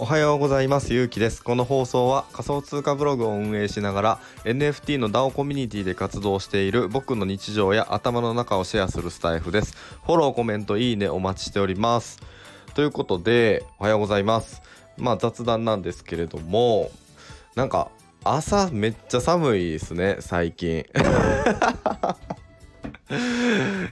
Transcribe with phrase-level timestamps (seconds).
[0.00, 0.94] おはようございます。
[0.94, 1.44] ゆうきです。
[1.44, 9.76] この放送は仮想通貨ブログを運営しながら NFT の DAO コミュニティで活動している僕の日常や頭の中をシェアするスタイフです。
[10.06, 12.20] フォローコメントいいねお待ちしております。
[12.74, 14.62] ということでおはようございます。
[14.96, 16.90] まあ雑談なんですけれども
[17.54, 17.90] なんか
[18.24, 20.86] 朝めっちゃ寒いですね最近。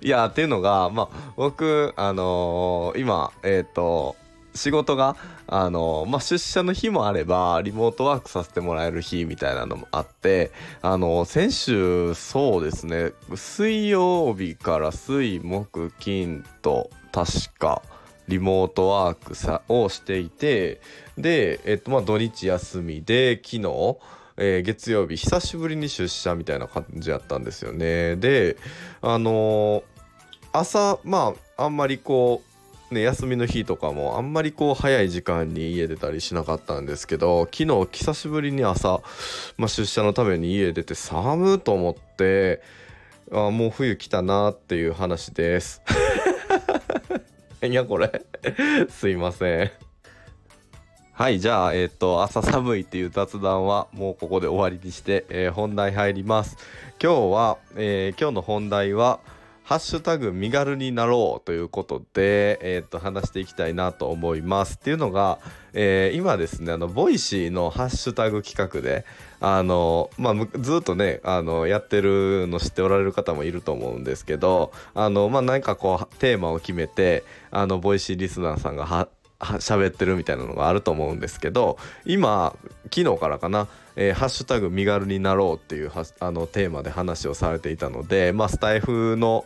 [0.02, 4.16] いやっていうのがまあ僕あのー今えっ、と
[4.54, 5.16] 仕事が
[5.48, 10.50] あのまあ、出社の日もあればリモートワークさせてもらえる日みたいなのもあって
[10.82, 17.82] あの先週そうですね水曜日から水木金と確か
[18.26, 20.80] リモートワークさをしていて
[21.16, 23.98] で、えっとまあ、土日休みで昨日
[24.36, 28.56] えー月曜日久しぶりに出社みたいな感じやったんですよねで
[29.02, 29.82] あのー
[30.52, 32.46] 朝まああんまりこう
[32.94, 39.00] ね、休みの日とかもあんまりこう早い時間に家出たりしなかったんですけど昨日久しぶりに朝、
[39.58, 42.62] まあ、出社のために家出て寒いと思って
[43.32, 45.82] あもう冬来たなっていう話です。
[47.60, 48.22] いやこれ？
[48.88, 49.85] すいません。
[51.16, 56.58] はいじゃあえっ、と朝寒いっていう雑談はもうここで終わりにして、えー本題入ります。
[57.02, 59.20] 今日は、えー今日の本題は
[59.64, 64.74] ハッシュタグ身軽になろうということで、えー、と話していきたいなと思います。
[64.74, 65.38] っていうのが、
[65.72, 69.06] えー今ですねあの Voicy のハッシュタグ企画で
[69.40, 79.08] あの、まあ、ずっとねあのやってるの知っておられる方もいると思うんですけどあの、まあ、何かこうテーマを決めてあの Voicy リスナーさんが
[79.38, 89.44] 喋ってるみたいなのがあると思うんですけど今昨日からかな「えーハッシュタグ身軽になろう」っていうあのテーマで話をされていたので、まあ、スタエフの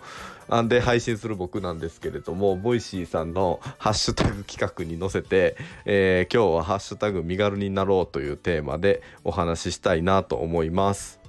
[0.48, 11.20] あんで配信する僕なんですけれども Voicy さんのハッシュタグ企画に乗せて、えー今日は「ハッシュタグ身軽になろう」というテーマでお話ししたいなと思います。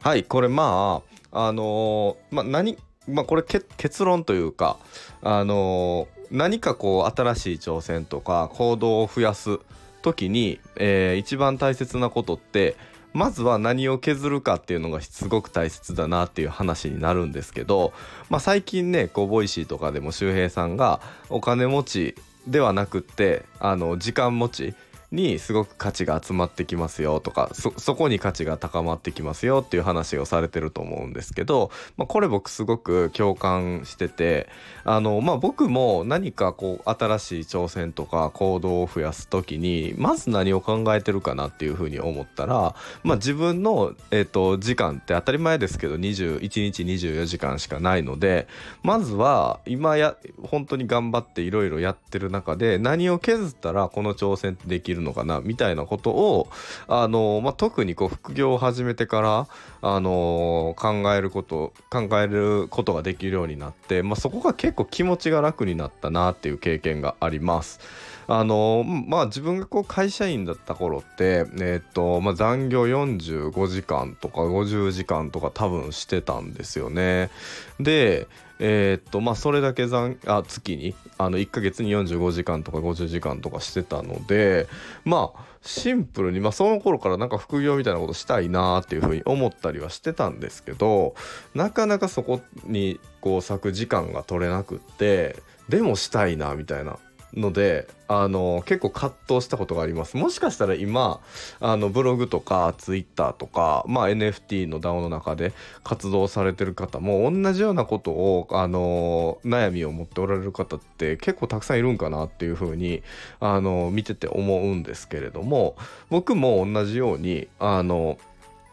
[0.00, 1.02] はいこれま
[1.32, 2.76] ああのーまあ何
[3.08, 4.78] まあこれ結論というか
[5.22, 9.60] あのー何かこう新しい挑戦とか行動を増やす
[10.02, 12.76] 時に、えー一番大切なことって
[13.12, 17.92] まずは何を削るかっていうのがすごく大切だなっていう話になるんですけど、
[18.28, 21.00] まあ、最近ねこう Voicy とかでも周平さんが
[21.30, 22.14] お金持ち
[22.48, 24.74] ではなくってあの時間持ち
[25.14, 34.48] にすごく価値が集まってきますよとかそこに価値が高まってきますよっていう話をされてると思うんですけど、まあ、これ僕すごく共感してて
[34.84, 48.48] あの、まあ、僕も何かこう新しい挑戦とか行動を増やす時にまず何を考えてるかなっていうふうに思ったら、まあ、自分の、えっと時間って当たり前ですけど21日24時間しかないので
[48.82, 56.48] まずは今や本当に頑張っていろいろやってる中で何を削ったらこの挑戦ってできるののかなみたいなことを
[56.88, 59.46] あの、まあ、特にこう副業を始めてから
[59.82, 67.80] あの考えること考えることができるようになって、まあ、そこが結構気持ちが楽になったなっていう経験があります。
[68.26, 77.30] あのまあ自分がこう会社員だった頃ってえっとまあ残業45時間とか50時間とか多分してたんですよね。
[77.78, 78.26] で
[78.60, 84.68] えーっとまあそれだけ残あ月にあの1ヶ月に45時間とか50時間とかしてたので
[85.04, 91.14] まあシンプルにまあその頃からなんか副業みたいなことしたいなっていうふうに思ったりはしてたんですけど
[91.54, 96.98] なかなかそこにこう割く時間が取れなくってでもしたいなみたいな
[97.36, 100.16] のであの結構葛藤したことがあります。
[100.16, 101.20] もしかしたら今
[101.60, 105.52] あのブログとかツイッターとか、まあ、NFT の DAO の中で
[105.82, 113.02] 活動されてる方も同じようなことをあの悩みを持っておられる方って結構たくさんいるんかなっていうふうに
[113.40, 115.76] あの見てて思うんですけれども
[116.10, 118.18] 僕も同じようにあの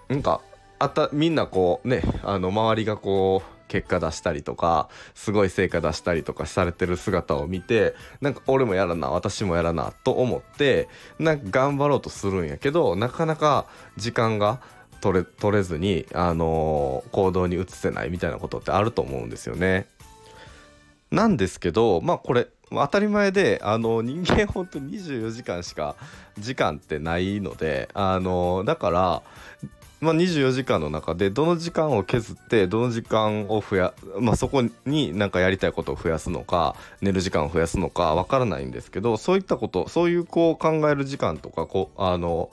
[0.10, 0.42] なんか
[0.78, 13.66] あたみんなこうねあの周りがこう結果出したりとかすごい成果出したりとかされてる姿を見てなんか俺もやらな私もやらなと思ってなんか頑張ろうとするんやけどなかなか
[13.96, 14.60] 時間が
[15.00, 19.88] 取れ取れずに、あのー行動に移せないみたいなことってあると思うんですよね。
[21.10, 25.96] なんですけどまあこれ当たり前であの人間本当に24時間しか
[26.38, 29.24] 時間ってないのであのだから、
[30.02, 42.50] まあ、24時間の中でどの時間を削ってどの時間を増や、まあ、そこになんかやりたいことを増やすのか寝る時間を増やすのかわからないんですけどそういったことそういうこう考える時間とかこうあの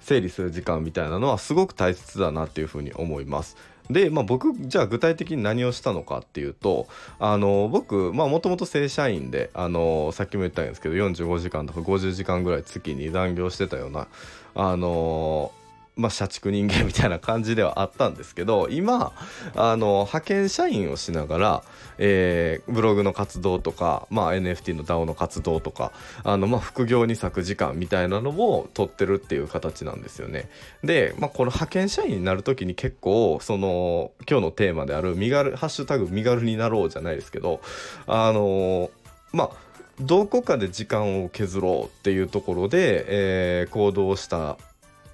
[0.00, 3.56] 整理する時間みたいなのはすごく大切だなっていうふうに思います。
[3.90, 6.88] で、まあ、僕じゃあ具体的に何をしたのかっていうと
[7.18, 14.08] あの僕もともと正社員であのさっきも言ったんですけど45時間とか50時間ぐらい月に残業してたような
[14.54, 15.52] あの
[15.96, 19.12] まあ、社畜人間みたいな感じではあったんですけど今
[19.54, 21.62] あの派遣社員をしながら、
[21.96, 30.50] えー、ブログの活動とか、まあ、NFT の DAO の活動とかあの、まあ、副業に割く時間みたいなのも取ってるっていう形なんですよね。
[30.84, 37.62] で、まあ、この派遣社員になる時に結構その今日のテーマである身軽「ハッシュタグ身軽になろう」じゃないですけど
[38.06, 38.90] あの
[39.32, 39.50] まあ
[39.98, 44.58] どこかで時間を削ろうっていうところで、えー、行動した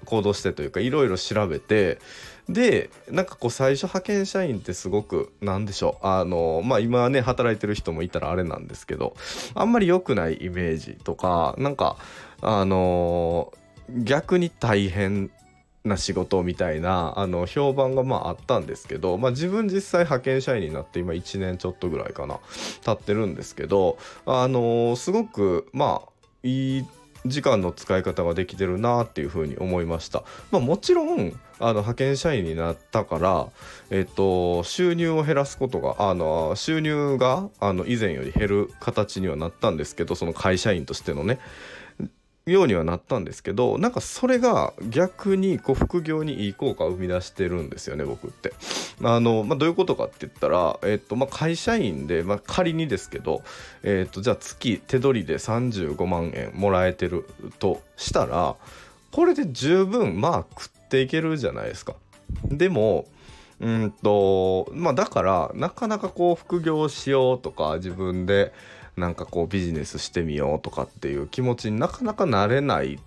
[0.03, 1.99] 行動してというかいろいろ調べて
[2.49, 9.15] でなんかこう最初派遣社員ってすごくなんでしょうあのまあ今ね働いてる人もいたらあれなんですけど
[9.55, 11.97] あんまり良くないイメージとかなんか
[12.41, 13.53] あの
[13.89, 15.31] 逆に大変
[15.85, 22.39] な仕事みたいなあの評判がまああったんですけど、まあ、自分実際派遣社員になって今1年ちょっとぐらいかな
[22.83, 26.09] 経ってるんですけどあのすごくまあ
[26.43, 26.85] いい
[27.25, 30.23] 時間の使い方ができてるなっていうふうに思いました。
[30.51, 33.47] まあ、もちろんあの派遣社員になったから、
[33.89, 41.39] えっと、収入を減らすことがあの収入があの以前より減る形にはなったんですけどその会社員としてのね
[42.45, 48.53] ようにはなったんですけどなんかそれが逆にこう副業にいい効果を生み出してるんですよね僕って。
[49.01, 53.41] あのまあ、どういうことかって言ったら、えっとまあ、会社員で、まあ、仮にですけど、
[53.81, 57.27] えっとじゃあ月手取りで35万円もらえてる
[57.59, 58.55] としたら
[59.11, 61.95] これで十分まあ食っていけるじゃないですか。
[62.43, 63.05] でも
[63.59, 68.53] うんとまあだからなかなかこう副業しようとか自分で
[68.97, 72.99] なんかこうビジネスしてみようとかっていう気持ちになかなかなれない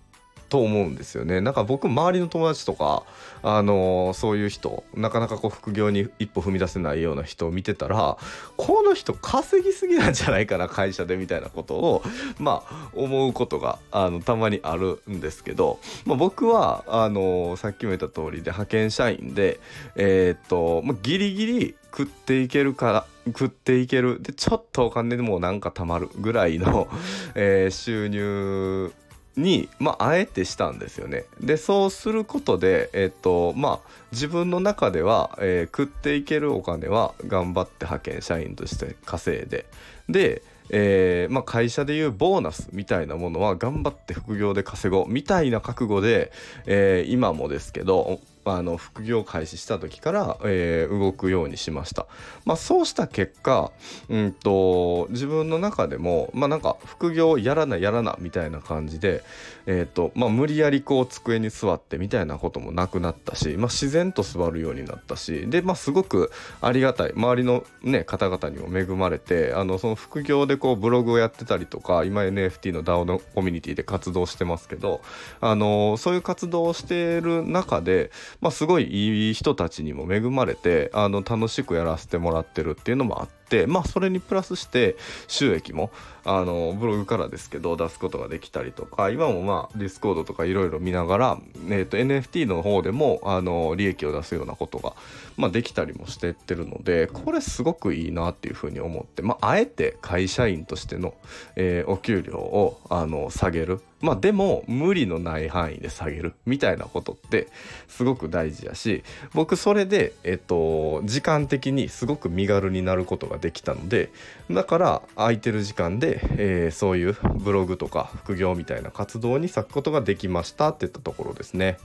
[0.48, 1.40] と思うんですよね。
[1.40, 3.02] なんか僕周りの友達とか
[3.42, 8.16] あのー、そういう人なかなかこう副業に一歩踏み出せないような人を見てたら
[8.56, 12.02] この人稼ぎすぎなんじゃないかな会社でみたいなことを
[12.38, 19.58] まあ思うことがあのたまにあるんですけど、まあ、僕はあのー、さっきも言った通りで派遣社員で
[19.96, 24.20] えー、っと、まあ、ギリギリ食っていけるから食っていける。
[24.20, 26.88] でちょっとお金でもなんか貯まるぐらいの、
[27.34, 28.92] えー、収入
[29.36, 31.24] に、まあ、あえてしたんですよね。
[31.40, 39.66] でそうすることで、えっとまあ、自分の中では、えー、食っていけるお金は頑張って派遣社員として稼いで。
[40.08, 46.32] で、えーまあ、会社でいうボーナスみたいなものは頑張って副業で稼ごうみたいな覚悟で、
[46.66, 48.20] えー、今もですけど
[48.52, 52.06] あの副業開始した時から、えー、動くようにしました。
[52.44, 53.72] まあ、そうした結果、
[54.08, 59.24] うんと、自分の中でも、まあ、なんか副業やらなやらなみたいな感じで、
[59.66, 75.00] えーとまあ、無理やりこう机に座ってみたいなこともなくなったし、まあ、自然と座るようになったしで、まあ、すごくありがたい周りの、ね、方々にも恵まれてあのその副業でこうブログをやってたりとか今 NFT の DAO のコミュニティで活動してますけど
[75.40, 78.10] あのそういう活動をしている中で
[78.40, 83.36] まあ、すごいいい人たちにも恵まれてあの楽しくやらせてもらってるっていうのもあって
[83.66, 84.96] まあそれにプラスして
[85.28, 85.90] 収益も
[86.28, 91.38] あのブログからですけど出すことができたりとか今もまあ Discord とかいろいろ見ながら、
[91.68, 94.94] えー、と NFT の方でもあの利益を出すようなことが、
[95.36, 101.14] まあ、できたりもしてってるのでこれすごくいいなっていうふうに思って、まあ、あえて会社員としての、
[101.54, 103.80] えー、お給料をあの下げる。
[104.02, 106.34] まあでも無理のない範囲で下げる。
[106.44, 107.48] みたいなことって
[107.88, 114.10] すごく大事やし僕それでえっと時間的にすごく身軽になることができたので
[114.50, 121.78] だから空いてる時間で、えー、そういうブログとか副業みたいな活動に咲くことができましたっていったところですね。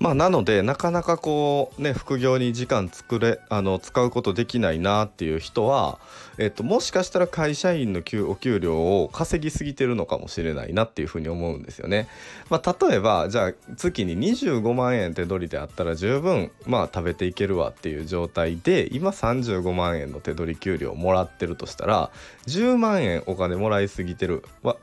[0.00, 5.98] まあ、なのでなかなかこうね副業に時間作れあの使うことできないなっていう人は、
[6.38, 12.08] えっと、もしかしたら会社員の給お給料を稼ぎすぎてるのかもしれないなっていうふうに思うんですよね。
[12.48, 22.10] まあ、例えばじゃあ月に25万円手取りであったら十分まあ食べていけるわっていう状態で今35万円の手取り給料をもらってるとしたら
[22.46, 24.76] 10万円お金もらいすぎてるは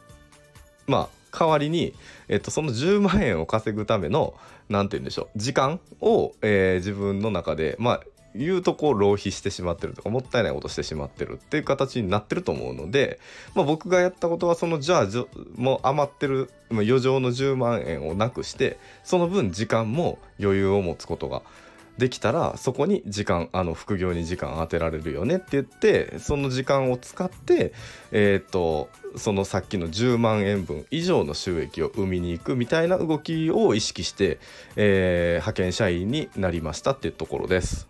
[0.85, 1.93] まあ代わりに、
[2.27, 4.33] えっと、その10万円を稼ぐための
[4.69, 8.01] 何て言うんでしょう時間を、えー、自分の中でまあ
[8.35, 13.19] 言うとこう浪費してしまってるとかもったいないことしてしまってるっていう形になってると思うので、
[13.55, 15.07] まあ、僕がやったことはそのじゃあ
[15.55, 21.41] もう余ってる余剰の10万円をなくしてその分時間も余裕を持つことが
[21.97, 27.73] できたらそこに時間あの副業に時間当てられるよねって言ってその時間を使って
[28.11, 34.39] えっ、とそのさっきの10万円分以上の収益を生みに行くみたいな動きを意識して、
[34.75, 37.87] えー、派遣社員になりましたっていうところです。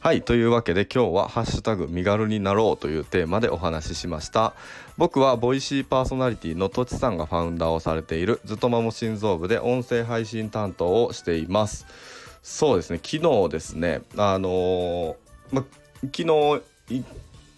[0.00, 4.54] はいというわけで今日は「ハッシュタグ身軽になろう」というテーマでお話ししました
[4.96, 11.84] 僕はボイシーパーソナリティのとちさんがファウンダーをされているずとまも心臓部で音声配信担当をしています
[12.42, 13.00] そうですね。
[13.02, 15.16] 昨日ですねあの、
[15.52, 15.64] ま、
[16.02, 16.62] 昨日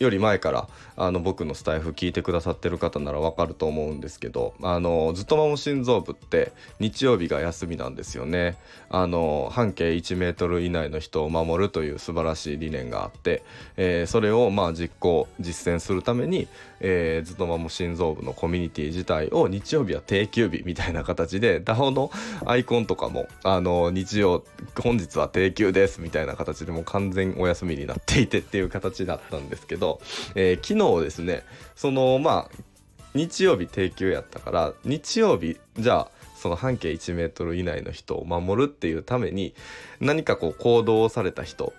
[0.01, 8.57] より前からあの僕のスタイフ聞いてくださってる方ならわかると思うんですけどあのずっともも心臓部って日曜日が休みなんですよね。
[8.89, 13.43] あの半径1メートル以内の人を守るという素晴らしい理念があって、
[13.77, 16.49] えー、それをまあ実行実践するために、
[16.81, 22.11] えー、ずっともも心臓部のコミュニティ自体を日曜日は定休日みたいな形で DAO の
[22.47, 24.45] アイコンとかもあの日曜
[24.83, 30.01] 本日は定休ですみたいな形でもう完全お休みになっていてっていう形だったんですけど
[30.35, 31.45] えー、昨日ですね
[31.75, 32.71] そのまあ
[33.15, 39.55] 日曜日定休やったから日曜日じゃあその半径1メートル以内の人を守るっていうために
[40.01, 41.75] 何かこう行動をされた人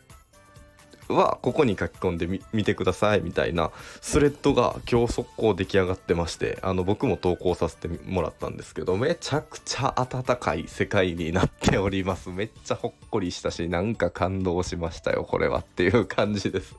[1.11, 12.29] はここに書き込んでみ見てくださいみたいなスレッドが今日速攻出来上がってましてあの僕も投稿させてもらったんですけどめちゃくちゃ温かい世界になっております。
[12.29, 16.75] めっちゃほっこりしたしなんか感動しましたよこれはっていう感じです。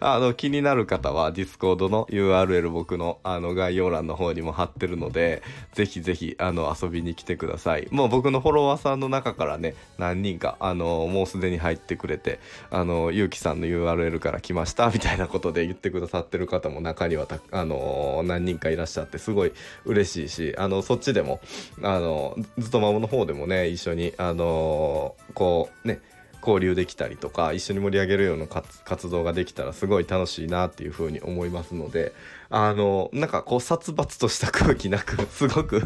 [0.00, 5.42] あの気になる方は Discord の URL 僕のあの概要欄の方にも貼ってるので
[5.72, 7.88] ぜひぜひあの遊びに来てください。
[7.90, 12.40] もう僕のフォロワーさんの中からね何人かあのもうすでに入ってくれて
[12.70, 19.52] あのゆうきさんの URL から来ましたみたいなことで言ってくださってる方も中にはあの何人かいらっしゃってすごい
[19.84, 21.40] 嬉しいしあのそっちでも
[21.82, 26.00] あのずっと孫の方でもね一緒にあのこうね
[26.40, 32.12] 交流できたりとか一緒に盛り上げるような活動ができたらすごい楽しいなっていうふうに思いますので
[32.48, 35.82] あのなんかこう殺伐とした空気なく すごく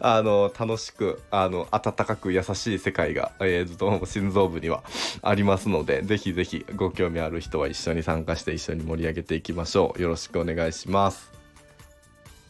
[0.00, 4.84] あの楽しくあの温かく優しい世界が、えー、ずっと心臓部には
[5.22, 11.33] ありますのでぜひぜひご興味ある人は一緒に参加して一緒に盛り上げていきましょうよろしくお願いします。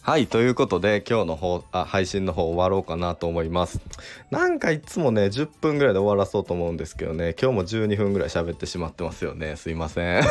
[0.05, 3.81] はいということで今日の方あ配信の方終わろうかなと思います。
[4.31, 7.35] なんかいつもね10分ぐらいで終わらそうと思うんですけどね。
[7.41, 9.57] 今日も12分ぐらい喋ってしまってますよね。
[9.57, 10.23] すいません。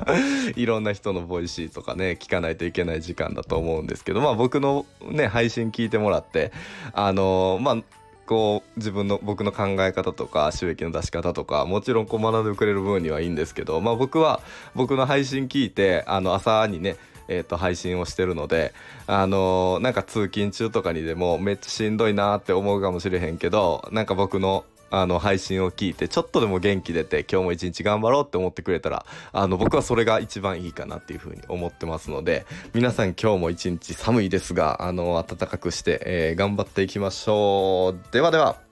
[0.56, 4.22] いろんな人の Voicy とかね聞かないといけない時間だと思うんですけど。
[4.22, 6.50] まあ僕のね配信聞いてもらって
[6.94, 7.76] あのー、まあ
[8.24, 13.82] こう自分の僕の考え方とか収益の出し方とかもちろんこう学んでくれる分にはいいんですけど。
[13.82, 14.40] まあ僕は
[14.74, 16.96] 僕の配信聞いてあの朝にね
[17.28, 18.72] えー、と配信をしてるので、
[19.06, 38.12] あのー、なんか通勤中とかにでもめっちゃしんどいなって思うかもしれへんけどなんか僕のあの配信を聞いてちょっとでも元気出て今日も一日頑張ろうって思ってくれたらあの僕はそれが一番いいかなっていうふうに思ってますので皆さん今日も一日寒いですがあの暖かくして、えー、頑張っていきましょう。
[38.12, 38.67] ではでは。